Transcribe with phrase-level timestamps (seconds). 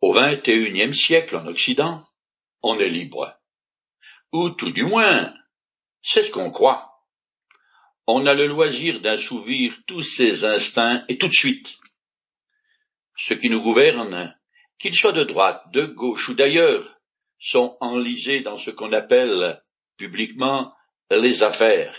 [0.00, 2.06] Au vingt et unième siècle en Occident,
[2.62, 3.36] on est libre.
[4.32, 5.34] Ou tout du moins,
[6.02, 7.02] c'est ce qu'on croit.
[8.06, 11.78] On a le loisir d'assouvir tous ses instincts et tout de suite.
[13.16, 14.38] Ceux qui nous gouvernent,
[14.78, 16.96] qu'ils soient de droite, de gauche ou d'ailleurs,
[17.40, 19.60] sont enlisés dans ce qu'on appelle
[19.96, 20.72] publiquement
[21.10, 21.96] les affaires,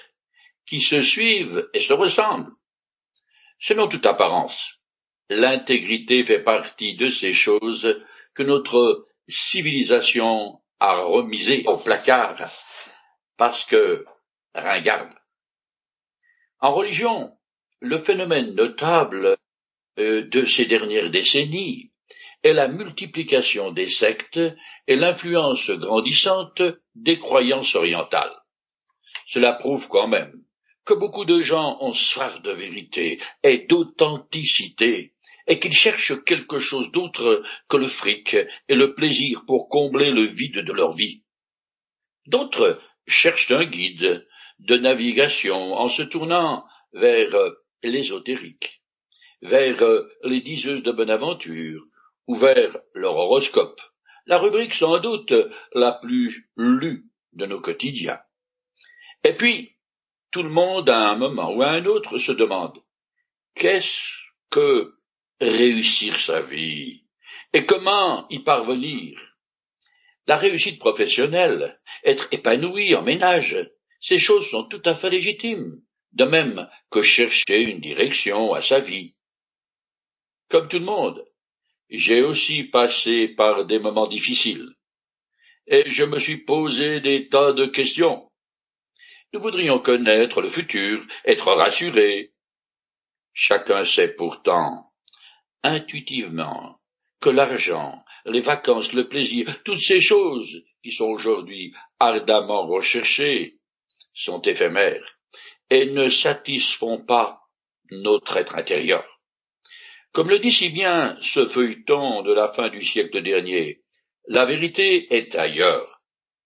[0.65, 2.53] qui se suivent et se ressemblent.
[3.59, 4.78] Selon toute apparence,
[5.29, 8.03] l'intégrité fait partie de ces choses
[8.33, 12.51] que notre civilisation a remisées au placard
[13.37, 14.05] parce que
[14.53, 15.13] ringarde.
[16.59, 17.31] En religion,
[17.79, 19.37] le phénomène notable
[19.97, 21.91] euh, de ces dernières décennies
[22.43, 24.39] est la multiplication des sectes
[24.87, 26.61] et l'influence grandissante
[26.95, 28.35] des croyances orientales.
[29.27, 30.43] Cela prouve quand même
[30.85, 35.13] que beaucoup de gens ont soif de vérité et d'authenticité,
[35.49, 40.21] et qu'ils cherchent quelque chose d'autre que le fric et le plaisir pour combler le
[40.21, 41.23] vide de leur vie.
[42.27, 44.25] D'autres cherchent un guide
[44.59, 47.35] de navigation en se tournant vers
[47.81, 48.83] l'ésotérique,
[49.41, 49.83] vers
[50.23, 51.83] les diseuses de bonne aventure,
[52.27, 53.81] ou vers leur horoscope,
[54.27, 55.33] la rubrique sans doute
[55.73, 58.19] la plus lue de nos quotidiens.
[59.23, 59.75] Et puis,
[60.29, 62.77] tout le monde, à un moment ou à un autre, se demande
[63.55, 64.13] qu'est-ce
[64.51, 64.98] que
[65.41, 67.03] réussir sa vie
[67.53, 69.19] et comment y parvenir?
[70.27, 73.57] La réussite professionnelle, être épanoui en ménage,
[73.99, 75.81] ces choses sont tout à fait légitimes,
[76.13, 79.15] de même que chercher une direction à sa vie.
[80.49, 81.25] Comme tout le monde,
[81.89, 84.69] j'ai aussi passé par des moments difficiles,
[85.65, 88.29] et je me suis posé des tas de questions.
[89.33, 92.33] Nous voudrions connaître le futur, être rassurés.
[93.33, 94.88] Chacun sait pourtant,
[95.63, 96.79] intuitivement,
[97.21, 103.57] que l'argent, les vacances, le plaisir, toutes ces choses qui sont aujourd'hui ardemment recherchées,
[104.13, 105.19] sont éphémères
[105.69, 107.41] et ne satisfont pas
[107.91, 109.05] notre être intérieur.
[110.11, 113.81] Comme le dit si bien ce feuilleton de la fin du siècle dernier,
[114.27, 116.01] la vérité est ailleurs.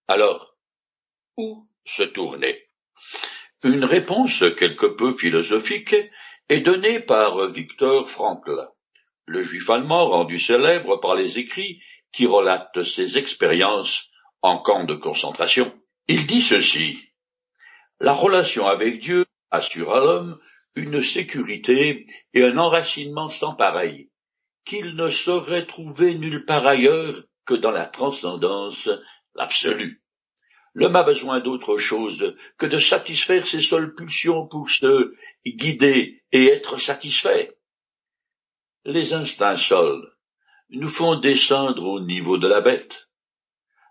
[0.08, 0.58] Alors,
[1.38, 2.70] où se tourner?
[3.64, 5.96] Une réponse quelque peu philosophique
[6.50, 8.68] est donnée par Victor Frankl,
[9.26, 14.10] le juif allemand rendu célèbre par les écrits qui relatent ses expériences
[14.42, 15.74] en camp de concentration.
[16.08, 17.00] Il dit ceci.
[18.00, 20.40] La relation avec Dieu assure à l'homme
[20.76, 24.10] une sécurité et un enracinement sans pareil,
[24.66, 28.90] qu'il ne saurait trouver nulle part ailleurs que dans la transcendance,
[29.36, 30.02] l'absolu.
[30.74, 35.14] L'homme a besoin d'autre chose que de satisfaire ses seules pulsions pour se
[35.46, 37.56] guider et être satisfait.
[38.86, 40.14] Les instincts seuls
[40.70, 43.08] nous font descendre au niveau de la bête.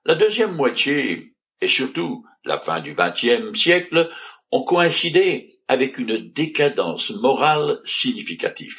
[0.04, 4.10] La deuxième moitié, et surtout la fin du vingtième siècle,
[4.50, 8.78] ont coïncidé avec une décadence morale significative.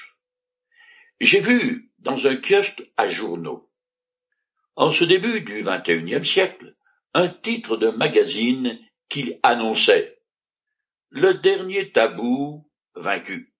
[1.19, 3.71] J'ai vu dans un kiosque à journaux,
[4.75, 6.75] en ce début du unième siècle,
[7.15, 8.79] un titre de magazine
[9.09, 10.19] qui annonçait
[11.09, 13.52] Le dernier tabou vaincu.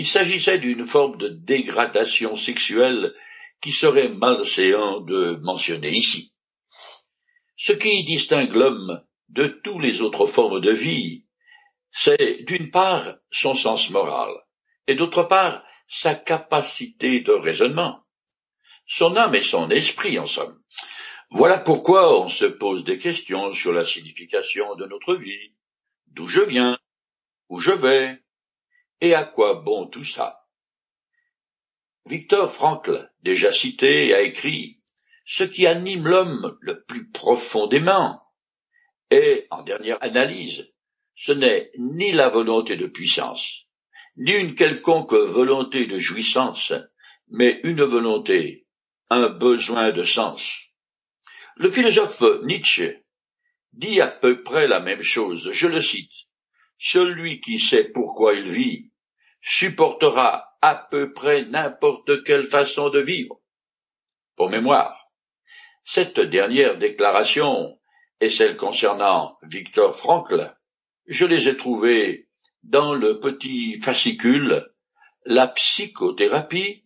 [0.00, 3.12] Il s'agissait d'une forme de dégradation sexuelle
[3.60, 6.32] qui serait malséant de mentionner ici.
[7.58, 11.26] Ce qui distingue l'homme de toutes les autres formes de vie,
[11.92, 14.30] c'est d'une part son sens moral,
[14.86, 18.00] et d'autre part sa capacité de raisonnement,
[18.86, 20.62] son âme et son esprit en somme.
[21.28, 25.52] Voilà pourquoi on se pose des questions sur la signification de notre vie,
[26.06, 26.78] d'où je viens,
[27.50, 28.18] où je vais,
[29.00, 30.40] et à quoi bon tout ça?
[32.06, 34.80] Victor Frankl, déjà cité, a écrit
[35.26, 38.20] Ce qui anime l'homme le plus profondément
[39.10, 40.72] et, en dernière analyse,
[41.16, 43.66] ce n'est ni la volonté de puissance,
[44.16, 46.72] ni une quelconque volonté de jouissance,
[47.28, 48.66] mais une volonté,
[49.10, 50.70] un besoin de sens.
[51.56, 53.04] Le philosophe Nietzsche
[53.72, 56.12] dit à peu près la même chose, je le cite.
[56.78, 58.89] Celui qui sait pourquoi il vit
[59.40, 63.40] supportera à peu près n'importe quelle façon de vivre.
[64.36, 65.10] Pour mémoire,
[65.82, 67.78] cette dernière déclaration
[68.20, 70.54] et celle concernant Victor Frankl,
[71.06, 72.28] je les ai trouvées
[72.62, 74.70] dans le petit fascicule
[75.24, 76.84] La psychothérapie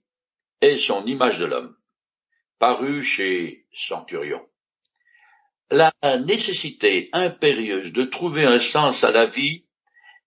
[0.61, 1.77] et son image de l'homme,
[2.59, 4.47] paru chez Centurion.
[5.71, 5.93] La
[6.25, 9.67] nécessité impérieuse de trouver un sens à la vie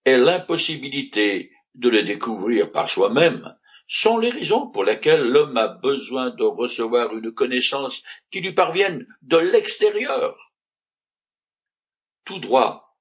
[0.04, 3.56] et l'impossibilité de le découvrir par soi-même
[3.88, 9.06] sont les raisons pour lesquelles l'homme a besoin de recevoir une connaissance qui lui parvienne
[9.22, 10.36] de l'extérieur,
[12.24, 12.96] tout droit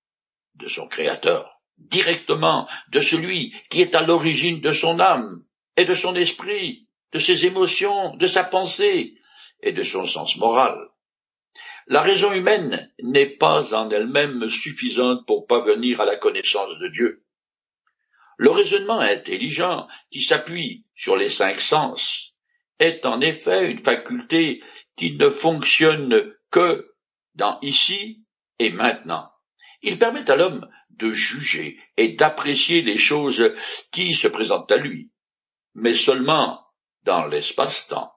[0.55, 5.43] de son Créateur, directement de celui qui est à l'origine de son âme
[5.75, 9.15] et de son esprit, de ses émotions, de sa pensée
[9.61, 10.77] et de son sens moral.
[11.87, 17.26] La raison humaine n'est pas en elle-même suffisante pour parvenir à la connaissance de Dieu.
[18.37, 22.33] Le raisonnement intelligent, qui s'appuie sur les cinq sens,
[22.79, 24.61] est en effet une faculté
[24.95, 26.93] qui ne fonctionne que
[27.33, 28.23] dans ici
[28.59, 29.29] et maintenant.
[29.81, 33.53] Il permet à l'homme de juger et d'apprécier les choses
[33.91, 35.11] qui se présentent à lui,
[35.73, 36.61] mais seulement
[37.03, 38.11] dans l'espace-temps.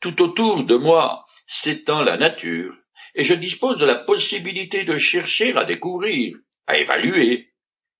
[0.00, 2.76] Tout autour de moi s'étend la nature,
[3.14, 6.36] et je dispose de la possibilité de chercher à découvrir,
[6.66, 7.47] à évaluer,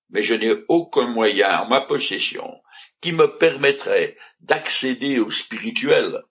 [0.09, 2.61] mais je n'ai aucun moyen en ma possession
[3.01, 6.23] qui me permettrait d'accéder au spirituel.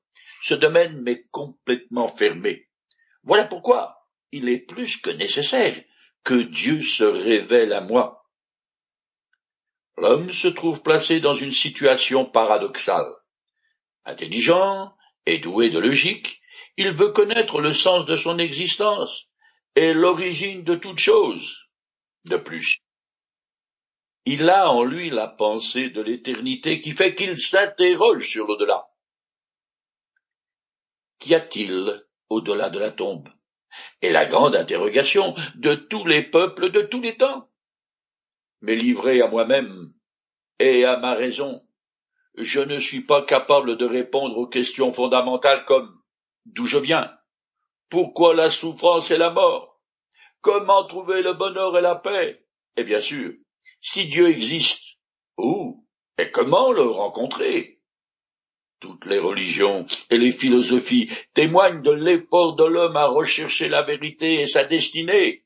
[0.42, 2.68] Ce domaine m'est complètement fermé.
[3.22, 5.82] Voilà pourquoi il est plus que nécessaire
[6.24, 8.26] que Dieu se révèle à moi.
[9.96, 13.12] L'homme se trouve placé dans une situation paradoxale.
[14.04, 14.94] Intelligent
[15.26, 16.40] et doué de logique,
[16.76, 19.26] il veut connaître le sens de son existence
[19.74, 21.56] et l'origine de toute chose.
[22.24, 22.78] De plus,
[24.24, 28.88] il a en lui la pensée de l'éternité qui fait qu'il s'interroge sur l'au-delà.
[31.18, 33.28] Qu'y a-t-il au-delà de la tombe?
[34.02, 37.48] Et la grande interrogation de tous les peuples de tous les temps.
[38.60, 39.92] Mais livré à moi-même
[40.58, 41.66] et à ma raison,
[42.36, 46.00] je ne suis pas capable de répondre aux questions fondamentales comme
[46.46, 47.12] d'où je viens,
[47.88, 49.80] pourquoi la souffrance et la mort,
[50.40, 52.44] comment trouver le bonheur et la paix,
[52.76, 53.34] et bien sûr,
[53.80, 54.82] si Dieu existe,
[55.36, 55.86] où
[56.18, 57.80] et comment le rencontrer?
[58.80, 64.40] Toutes les religions et les philosophies témoignent de l'effort de l'homme à rechercher la vérité
[64.40, 65.44] et sa destinée.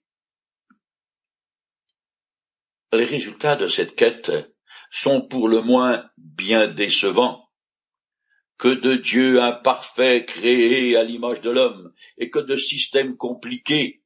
[2.93, 4.33] Les résultats de cette quête
[4.91, 7.49] sont pour le moins bien décevants.
[8.59, 14.05] Que de dieux imparfaits créés à l'image de l'homme, et que de systèmes compliqués,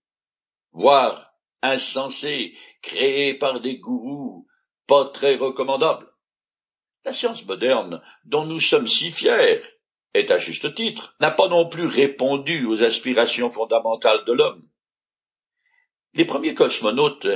[0.71, 1.26] voire
[1.63, 4.47] insensés, créés par des gourous
[4.87, 6.09] pas très recommandables.
[7.05, 9.63] La science moderne, dont nous sommes si fiers,
[10.15, 14.69] et à juste titre, n'a pas non plus répondu aux aspirations fondamentales de l'homme.
[16.15, 17.29] Les premiers cosmonautes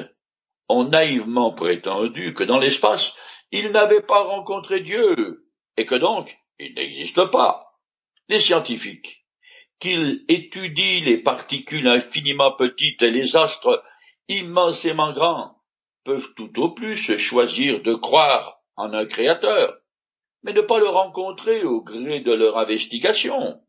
[0.69, 3.14] ont naïvement prétendu que dans l'espace,
[3.50, 5.46] ils n'avaient pas rencontré Dieu,
[5.76, 7.67] et que donc il n'existe pas.
[8.28, 9.26] Les scientifiques,
[9.81, 13.82] qu'ils étudient les particules infiniment petites et les astres
[14.31, 15.56] immensément grands,
[16.05, 19.77] peuvent tout au plus choisir de croire en un créateur,
[20.43, 23.61] mais ne pas le rencontrer au gré de leur investigation.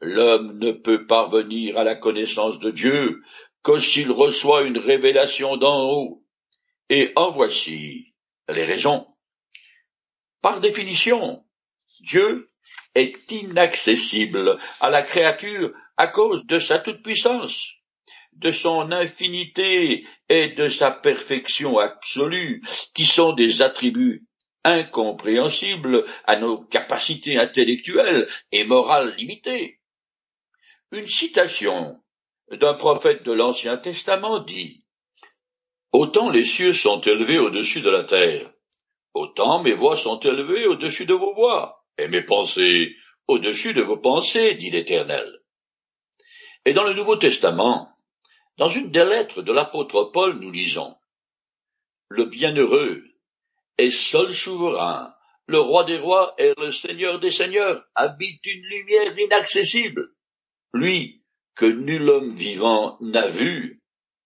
[0.00, 3.20] L'homme ne peut parvenir à la connaissance de Dieu
[3.64, 6.24] que s'il reçoit une révélation d'en haut.
[6.88, 8.14] Et en voici
[8.48, 9.06] les raisons.
[10.40, 11.44] Par définition,
[12.00, 12.50] Dieu
[12.94, 17.77] est inaccessible à la créature à cause de sa toute-puissance
[18.38, 22.62] de son infinité et de sa perfection absolue,
[22.94, 24.26] qui sont des attributs
[24.64, 29.80] incompréhensibles à nos capacités intellectuelles et morales limitées.
[30.92, 31.96] Une citation
[32.50, 34.84] d'un prophète de l'Ancien Testament dit
[35.92, 38.52] Autant les cieux sont élevés au-dessus de la terre,
[39.14, 42.94] autant mes voix sont élevées au-dessus de vos voix, et mes pensées
[43.26, 45.40] au-dessus de vos pensées, dit l'Éternel.
[46.64, 47.97] Et dans le Nouveau Testament,
[48.58, 50.96] dans une des lettres de l'apôtre Paul, nous lisons
[52.08, 53.04] Le bienheureux
[53.78, 55.14] est seul souverain,
[55.46, 60.10] le roi des rois et le seigneur des seigneurs habite une lumière inaccessible,
[60.74, 61.22] lui
[61.54, 63.80] que nul homme vivant n'a vu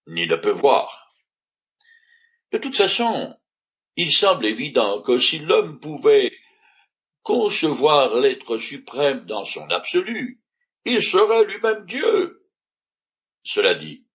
[0.06, 1.14] ni ne peut voir.
[2.52, 3.38] De toute façon,
[3.96, 6.32] il semble évident que si l'homme pouvait
[7.22, 10.40] concevoir l'être suprême dans son absolu,
[10.86, 12.48] il serait lui-même Dieu.
[13.44, 14.06] Cela dit,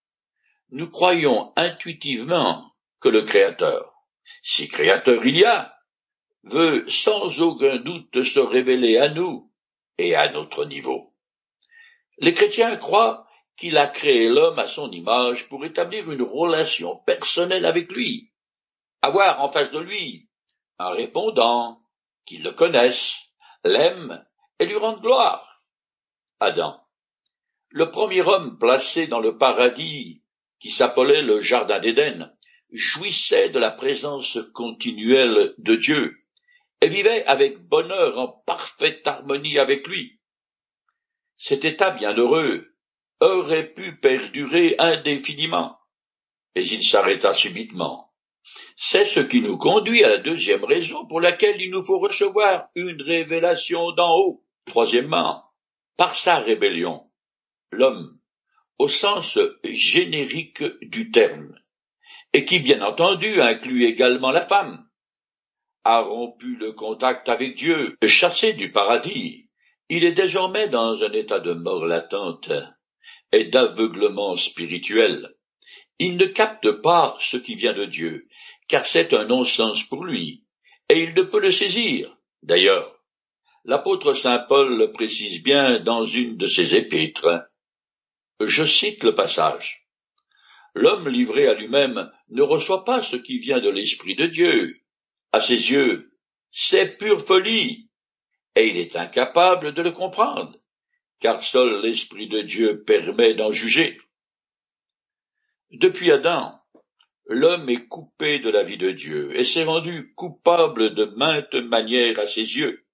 [0.70, 3.94] nous croyons intuitivement que le Créateur,
[4.42, 5.76] si Créateur il y a,
[6.44, 9.52] veut sans aucun doute se révéler à nous
[9.98, 11.14] et à notre niveau.
[12.18, 17.66] Les chrétiens croient qu'il a créé l'homme à son image pour établir une relation personnelle
[17.66, 18.32] avec lui,
[19.02, 20.30] avoir en face de lui
[20.80, 21.82] un répondant,
[22.26, 23.16] qu'il le connaisse,
[23.64, 24.26] l'aime
[24.60, 25.64] et lui rende gloire.
[26.40, 26.80] Adam,
[27.70, 30.22] le premier homme placé dans le paradis
[30.60, 32.34] qui s'appelait le Jardin d'Éden,
[32.72, 36.18] jouissait de la présence continuelle de Dieu,
[36.82, 40.20] et vivait avec bonheur en parfaite harmonie avec lui.
[41.38, 42.76] Cet état bienheureux
[43.20, 45.78] aurait pu perdurer indéfiniment,
[46.56, 48.14] mais il s'arrêta subitement.
[48.76, 52.70] C'est ce qui nous conduit à la deuxième raison pour laquelle il nous faut recevoir
[52.76, 54.44] une révélation d'en haut.
[54.66, 55.44] Troisièmement,
[55.96, 57.10] par sa rébellion,
[57.72, 58.17] l'homme,
[58.78, 61.56] au sens générique du terme,
[62.34, 64.88] et qui bien entendu inclut également la femme,
[65.84, 69.48] a rompu le contact avec Dieu, chassé du paradis.
[69.90, 72.52] Il est désormais dans un état de mort latente
[73.32, 75.34] et d'aveuglement spirituel.
[75.98, 78.28] Il ne capte pas ce qui vient de Dieu,
[78.68, 80.44] car c'est un non-sens pour lui,
[80.90, 82.18] et il ne peut le saisir.
[82.44, 83.00] D'ailleurs,
[83.64, 87.48] l'apôtre saint Paul le précise bien dans une de ses épîtres.
[88.39, 89.88] Je cite le passage.
[90.75, 94.79] L'homme livré à lui-même ne reçoit pas ce qui vient de l'Esprit de Dieu,
[95.32, 96.12] à ses yeux,
[96.51, 97.89] c'est pure folie,
[98.56, 100.56] et il est incapable de le comprendre,
[101.20, 104.00] car seul l'Esprit de Dieu permet d'en juger.
[105.72, 106.60] Depuis Adam,
[107.25, 112.20] l'homme est coupé de la vie de Dieu et s'est rendu coupable de maintes manières
[112.20, 112.86] à ses yeux.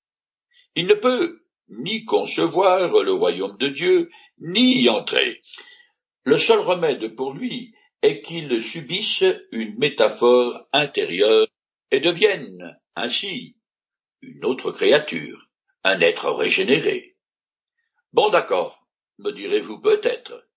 [0.76, 4.10] Il ne peut ni concevoir le royaume de Dieu,
[4.40, 5.42] ni y entrer.
[6.24, 11.48] Le seul remède pour lui est qu'il subisse une métaphore intérieure
[11.92, 13.56] et deviennent ainsi
[14.22, 15.48] une autre créature,
[15.84, 17.18] un être régénéré.
[18.14, 18.88] Bon d'accord,
[19.20, 20.48] me direz-vous peut-être.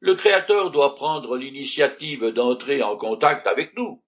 [0.00, 4.02] Le Créateur doit prendre l'initiative d'entrer en contact avec nous.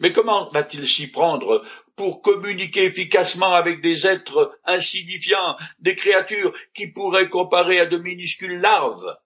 [0.00, 1.62] Mais comment va-t-il s'y prendre
[1.94, 8.60] pour communiquer efficacement avec des êtres insignifiants, des créatures qui pourraient comparer à de minuscules
[8.60, 9.16] larves?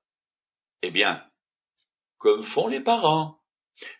[0.83, 1.23] Eh bien,
[2.19, 3.39] comme font les parents.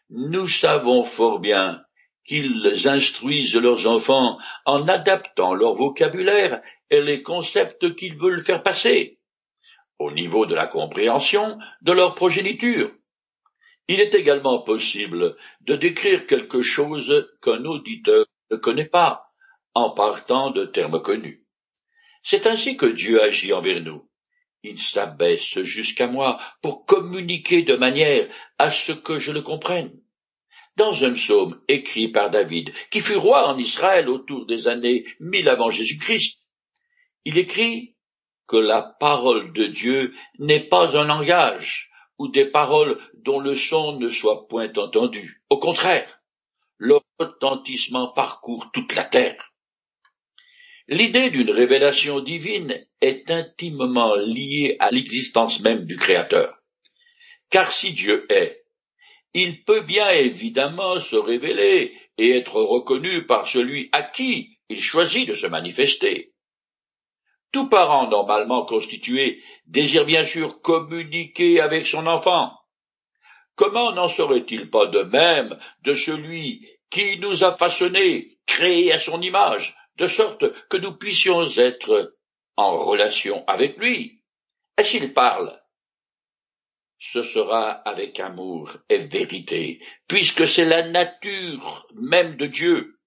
[0.09, 1.85] Nous savons fort bien
[2.25, 9.19] qu'ils instruisent leurs enfants en adaptant leur vocabulaire et les concepts qu'ils veulent faire passer,
[9.99, 12.91] au niveau de la compréhension de leur progéniture.
[13.89, 19.27] Il est également possible de décrire quelque chose qu'un auditeur ne connaît pas,
[19.75, 21.45] en partant de termes connus.
[22.23, 24.09] C'est ainsi que Dieu agit envers nous.
[24.63, 29.93] Il s'abaisse jusqu'à moi pour communiquer de manière à ce que je le comprenne
[30.77, 35.49] dans un psaume écrit par David, qui fut roi en Israël autour des années mille
[35.49, 36.41] avant Jésus-Christ.
[37.25, 37.95] Il écrit
[38.47, 43.99] que la parole de Dieu n'est pas un langage ou des paroles dont le son
[43.99, 45.43] ne soit point entendu.
[45.51, 46.21] Au contraire,
[46.79, 49.53] leur retentissement parcourt toute la terre.
[50.87, 56.59] L'idée d'une révélation divine est intimement liée à l'existence même du Créateur.
[57.49, 58.67] Car si Dieu est,
[59.33, 65.27] il peut bien évidemment se révéler et être reconnu par celui à qui il choisit
[65.29, 66.34] de se manifester.
[67.55, 72.53] Tout parent normalement constitué désire bien sûr communiquer avec son enfant.
[73.55, 79.23] Comment n'en serait-il pas de même de celui qui nous a façonnés, créés à son
[79.23, 82.17] image, de sorte que nous puissions être
[82.57, 84.21] en relation avec lui?
[84.77, 85.57] Et s'il parle,
[86.99, 92.99] ce sera avec amour et vérité, puisque c'est la nature même de Dieu.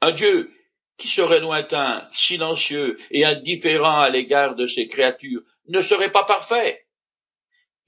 [0.00, 0.53] Un Dieu
[0.96, 6.86] qui serait lointain, silencieux et indifférent à l'égard de ses créatures ne serait pas parfait.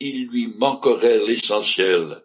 [0.00, 2.24] Il lui manquerait l'essentiel,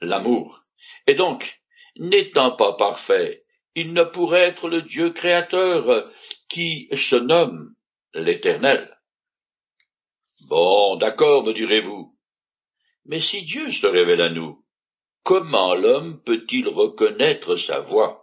[0.00, 0.64] l'amour.
[1.06, 1.60] Et donc,
[1.96, 3.44] n'étant pas parfait,
[3.74, 6.10] il ne pourrait être le Dieu créateur
[6.48, 7.74] qui se nomme
[8.14, 8.96] l'Éternel.
[10.48, 12.16] Bon, d'accord, me direz-vous.
[13.04, 14.64] Mais si Dieu se révèle à nous,
[15.22, 18.19] comment l'homme peut-il reconnaître sa voix?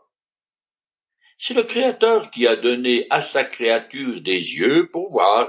[1.39, 5.47] C'est le Créateur qui a donné à sa créature des yeux pour voir,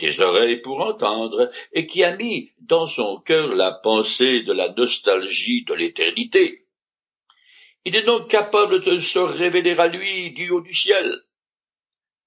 [0.00, 4.72] des oreilles pour entendre, et qui a mis dans son cœur la pensée de la
[4.72, 6.66] nostalgie de l'éternité.
[7.84, 11.22] Il est donc capable de se révéler à lui du haut du ciel.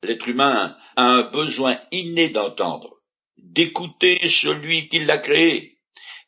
[0.01, 3.01] L'être humain a un besoin inné d'entendre,
[3.37, 5.80] d'écouter celui qui l'a créé,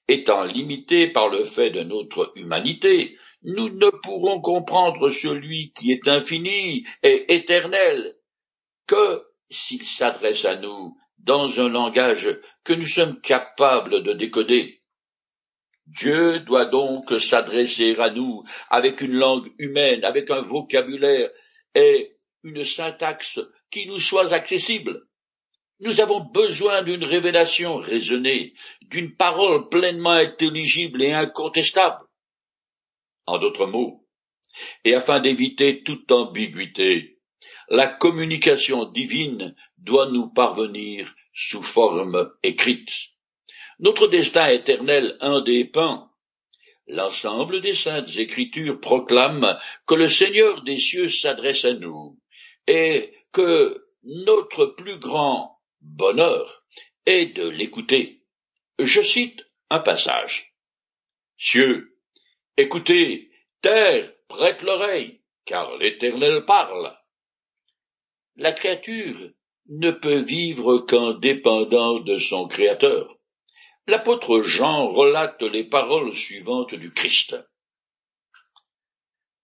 [0.08, 6.08] Étant limités par le fait de notre humanité, nous ne pourrons comprendre celui qui est
[6.08, 8.16] infini et éternel
[8.86, 14.82] que s'il s'adresse à nous dans un langage que nous sommes capables de décoder.
[15.88, 21.30] Dieu doit donc s'adresser à nous avec une langue humaine, avec un vocabulaire
[21.76, 25.06] et une syntaxe qui nous soit accessible.
[25.84, 32.06] Nous avons besoin d'une révélation raisonnée, d'une parole pleinement intelligible et incontestable.
[33.26, 34.08] En d'autres mots,
[34.86, 37.20] et afin d'éviter toute ambiguïté,
[37.68, 42.94] la communication divine doit nous parvenir sous forme écrite.
[43.80, 46.10] Notre destin éternel indépend.
[46.88, 52.18] L'ensemble des saintes écritures proclame que le Seigneur des cieux s'adresse à nous
[52.68, 55.53] et que notre plus grand
[55.84, 56.64] bonheur
[57.06, 58.24] est de l'écouter.
[58.80, 60.56] Je cite un passage.
[61.38, 61.98] Cieux,
[62.58, 63.30] écoutez,
[63.62, 66.98] terre, prête l'oreille, car l'Éternel parle.
[68.36, 69.32] La créature
[69.68, 73.16] ne peut vivre qu'en dépendant de son Créateur.
[73.86, 77.36] L'apôtre Jean relate les paroles suivantes du Christ.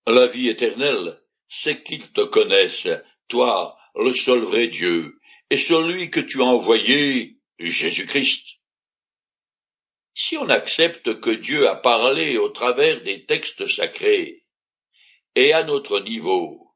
[0.08, 2.88] La vie éternelle, c'est qu'ils te connaissent,
[3.28, 5.19] toi, le seul vrai Dieu,
[5.50, 8.46] et celui que tu as envoyé, Jésus-Christ.
[10.14, 14.46] Si on accepte que Dieu a parlé au travers des textes sacrés,
[15.36, 16.70] et à notre niveau,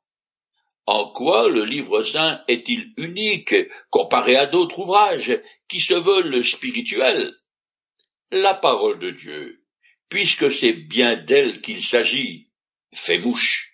[0.86, 3.56] en quoi le livre saint est-il unique
[3.89, 7.34] comparé à d'autres ouvrages qui se veulent spirituels?
[8.32, 9.63] La parole de Dieu,
[10.10, 12.50] puisque c'est bien d'elle qu'il s'agit,
[12.94, 13.73] fait mouche.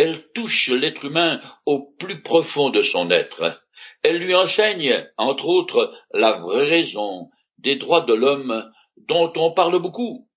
[0.00, 3.60] Elle touche l'être humain au plus profond de son être.
[4.04, 7.28] Elle lui enseigne, entre autres, la vraie raison
[7.58, 10.28] des droits de l'homme dont on parle beaucoup.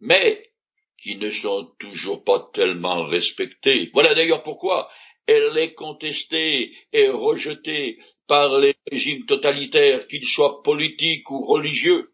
[0.00, 0.52] Mais
[1.00, 3.88] qui ne sont toujours pas tellement respectés.
[3.94, 4.90] Voilà d'ailleurs pourquoi
[5.26, 12.12] elle est contestée et rejetée par les régimes totalitaires, qu'ils soient politiques ou religieux.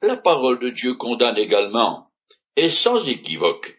[0.00, 2.10] La parole de Dieu condamne également,
[2.56, 3.76] et sans équivoque,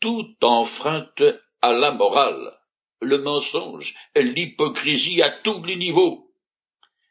[0.00, 1.22] toute enfreinte
[1.60, 2.58] à la morale,
[3.00, 6.32] le mensonge, l'hypocrisie à tous les niveaux.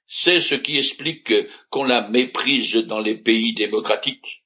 [0.08, 1.34] C'est ce qui explique
[1.70, 4.44] qu'on la méprise dans les pays démocratiques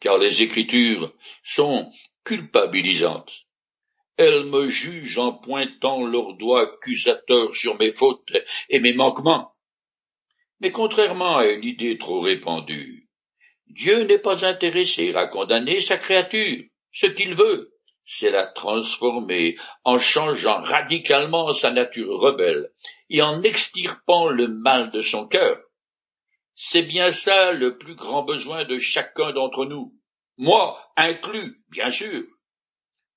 [0.00, 1.12] car les Écritures
[1.42, 1.90] sont
[2.24, 3.32] culpabilisantes.
[4.16, 8.32] Elles me jugent en pointant leurs doigts accusateurs sur mes fautes
[8.68, 9.52] et mes manquements.
[10.60, 13.08] Mais contrairement à une idée trop répandue,
[13.66, 16.64] Dieu n'est pas intéressé à condamner sa créature.
[16.98, 22.70] Ce qu'il veut, c'est la transformer en changeant radicalement sa nature rebelle
[23.10, 25.60] et en extirpant le mal de son cœur.
[26.54, 29.94] C'est bien ça le plus grand besoin de chacun d'entre nous.
[30.38, 32.24] Moi inclus, bien sûr.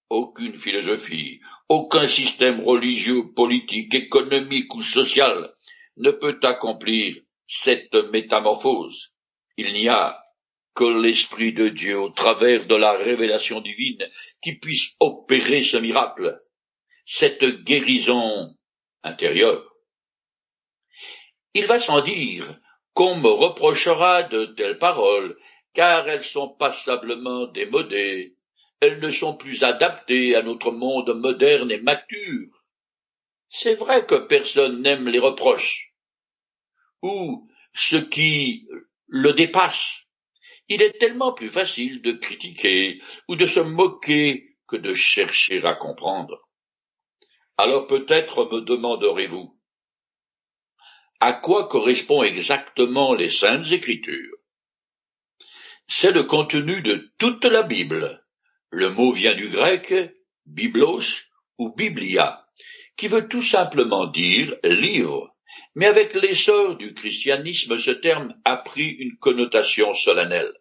[0.10, 1.40] Aucune philosophie,
[1.70, 5.54] aucun système religieux, politique, économique ou social
[5.96, 7.16] ne peut accomplir
[7.48, 9.14] cette métamorphose.
[9.56, 10.22] Il n'y a
[10.80, 14.08] que l'Esprit de Dieu au travers de la révélation divine
[14.42, 16.42] qui puisse opérer ce miracle,
[17.06, 18.56] cette guérison
[19.04, 19.76] intérieure.
[21.54, 22.58] Il va sans dire
[22.94, 25.38] qu'on me reprochera de telles paroles,
[25.74, 28.38] car elles sont passablement démodées,
[28.80, 32.64] elles ne sont plus adaptées à notre monde moderne et mature.
[33.50, 35.94] C'est vrai que personne n'aime les reproches,
[37.02, 38.66] ou ce qui
[39.08, 40.06] le dépasse.
[40.70, 45.76] Il est tellement plus facile de critiquer ou de se moquer que de chercher à
[45.76, 46.48] comprendre.
[47.58, 49.60] Alors peut-être me demanderez-vous,
[51.20, 54.38] à quoi correspondent exactement les saintes écritures?
[55.88, 58.24] C'est le contenu de toute la Bible.
[58.70, 59.94] Le mot vient du grec
[60.46, 61.02] biblos
[61.58, 62.48] ou biblia,
[62.96, 65.36] qui veut tout simplement dire livre.
[65.76, 70.54] Mais avec l'essor du christianisme, ce terme a pris une connotation solennelle.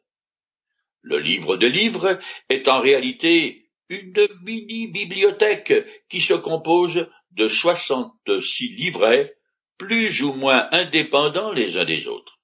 [1.03, 5.72] Le livre de livres est en réalité une mini-bibliothèque
[6.09, 9.35] qui se compose de soixante-six livrets
[9.79, 12.38] plus ou moins indépendants les uns des autres.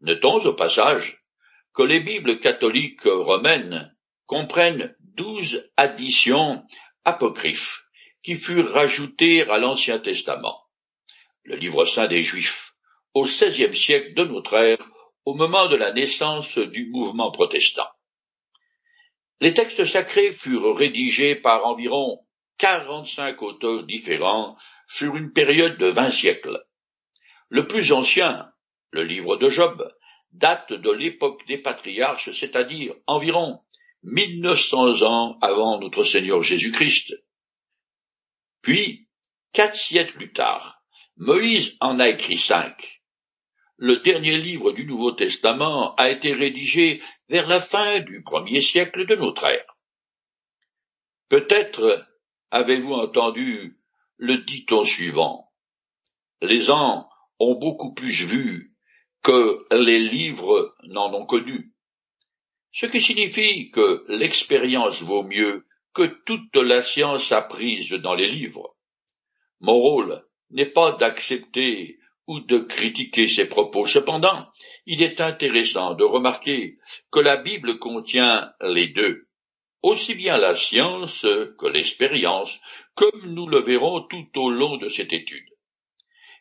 [0.00, 1.24] Notons au passage
[1.74, 3.94] que les Bibles catholiques romaines
[4.26, 6.62] comprennent douze additions
[7.04, 7.86] apocryphes
[8.22, 10.65] qui furent rajoutées à l'Ancien Testament,
[11.46, 12.74] le livre saint des Juifs,
[13.14, 14.84] au XVIe siècle de notre ère,
[15.24, 17.88] au moment de la naissance du mouvement protestant.
[19.40, 22.20] Les textes sacrés furent rédigés par environ
[22.58, 24.56] quarante-cinq auteurs différents
[24.88, 26.64] sur une période de vingt siècles.
[27.48, 28.50] Le plus ancien,
[28.90, 29.92] le livre de Job,
[30.32, 33.60] date de l'époque des patriarches, c'est-à-dire environ
[34.02, 37.14] 1900 ans avant notre Seigneur Jésus-Christ.
[38.62, 39.08] Puis,
[39.52, 40.75] quatre siècles plus tard,
[41.18, 43.00] Moïse en a écrit cinq.
[43.78, 49.06] Le dernier livre du Nouveau Testament a été rédigé vers la fin du premier siècle
[49.06, 49.76] de notre ère.
[51.30, 52.06] Peut-être
[52.50, 53.78] avez-vous entendu
[54.18, 55.50] le dicton suivant.
[56.42, 58.76] Les ans ont beaucoup plus vu
[59.22, 61.72] que les livres n'en ont connu.
[62.72, 68.76] Ce qui signifie que l'expérience vaut mieux que toute la science apprise dans les livres.
[69.60, 73.86] Mon rôle n'est pas d'accepter ou de critiquer ces propos.
[73.86, 74.46] Cependant,
[74.86, 76.78] il est intéressant de remarquer
[77.10, 79.26] que la Bible contient les deux,
[79.82, 82.58] aussi bien la science que l'expérience,
[82.94, 85.48] comme nous le verrons tout au long de cette étude.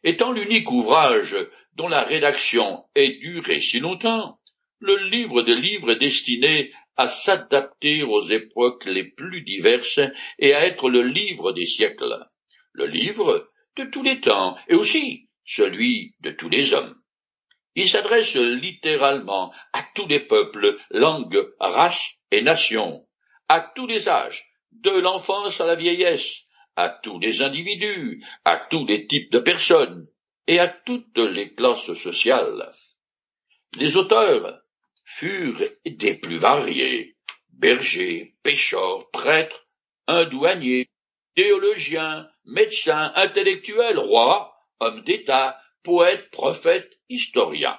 [0.03, 1.35] Étant l'unique ouvrage
[1.73, 4.39] dont la rédaction ait duré si longtemps,
[4.79, 9.99] le livre des livres est destiné à s'adapter aux époques les plus diverses
[10.39, 12.25] et à être le livre des siècles,
[12.73, 16.95] le livre de tous les temps et aussi celui de tous les hommes.
[17.75, 23.05] Il s'adresse littéralement à tous les peuples, langues, races et nations,
[23.49, 28.85] à tous les âges, de l'enfance à la vieillesse, à tous les individus, à tous
[28.85, 30.07] les types de personnes
[30.47, 32.71] et à toutes les classes sociales.
[33.77, 34.61] Les auteurs
[35.03, 37.15] furent des plus variés,
[37.49, 39.67] bergers, pêcheurs, prêtres,
[40.07, 40.87] un douanier,
[41.35, 47.77] théologiens, médecins, intellectuels, rois, hommes d'État, poètes, prophètes, historiens.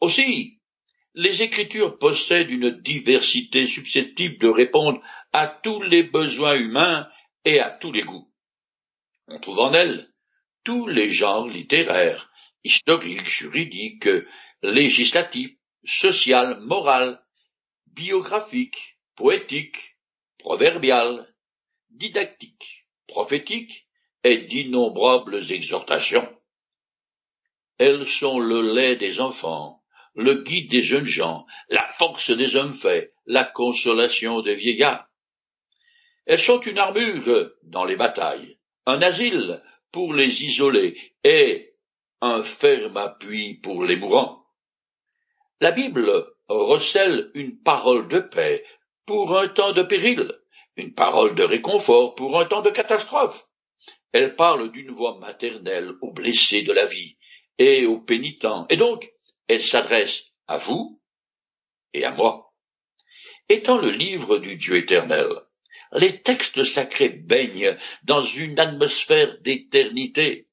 [0.00, 0.60] Aussi,
[1.14, 5.00] les Écritures possèdent une diversité susceptible de répondre
[5.32, 7.08] à tous les besoins humains
[7.44, 8.30] et à tous les goûts.
[9.28, 10.10] On trouve en elles
[10.64, 12.30] tous les genres littéraires,
[12.64, 14.08] historiques, juridiques,
[14.62, 17.22] législatifs, social, moral,
[17.86, 19.96] biographique, poétique,
[20.38, 21.32] proverbial,
[21.96, 23.86] didactique, prophétique
[24.24, 26.28] et d'innombrables exhortations.
[27.78, 29.82] Elles sont le lait des enfants,
[30.14, 35.08] le guide des jeunes gens, la force des hommes faits, la consolation des vieillards.
[36.24, 41.74] Elles sont une armure dans les batailles, un asile pour les isolés et
[42.20, 44.44] un ferme appui pour les mourants.
[45.60, 48.64] La Bible recèle une parole de paix
[49.06, 50.32] pour un temps de péril,
[50.76, 53.48] une parole de réconfort pour un temps de catastrophe.
[54.12, 57.16] Elle parle d'une voix maternelle aux blessés de la vie
[57.58, 59.10] et aux pénitents, et donc
[59.48, 61.00] elle s'adresse à vous
[61.92, 62.52] et à moi.
[63.48, 65.28] Étant le livre du Dieu éternel,
[65.92, 70.48] les textes sacrés baignent dans une atmosphère d'éternité.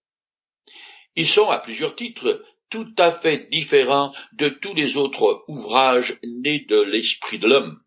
[1.16, 6.66] Ils sont à plusieurs titres tout à fait différent de tous les autres ouvrages nés
[6.68, 7.80] de l'esprit de l'homme,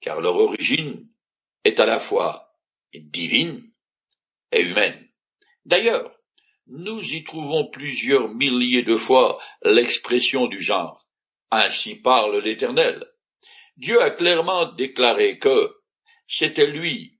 [0.00, 1.09] car leur origine
[1.64, 2.50] est à la fois
[2.94, 3.70] divine
[4.52, 5.08] et humaine.
[5.64, 6.10] D'ailleurs,
[6.66, 11.06] nous y trouvons plusieurs milliers de fois l'expression du genre.
[11.50, 13.04] Ainsi parle l'Éternel.
[13.76, 15.74] Dieu a clairement déclaré que
[16.26, 17.18] c'était lui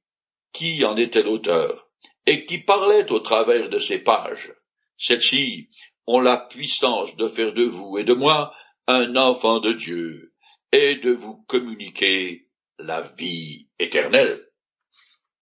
[0.52, 1.88] qui en était l'auteur
[2.26, 4.52] et qui parlait au travers de ces pages.
[4.96, 5.70] Celle-ci
[6.06, 8.54] ont la puissance de faire de vous et de moi
[8.86, 10.34] un enfant de Dieu
[10.72, 12.48] et de vous communiquer
[12.78, 14.49] la vie éternelle.